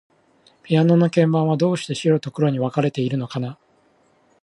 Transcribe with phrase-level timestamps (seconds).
[0.63, 3.59] ピアノの鍵盤は、どうして白と黒に分かれているのかな。